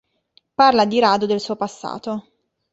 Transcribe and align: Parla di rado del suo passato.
Parla 0.55 0.85
di 0.87 0.99
rado 0.99 1.27
del 1.27 1.39
suo 1.39 1.55
passato. 1.55 2.25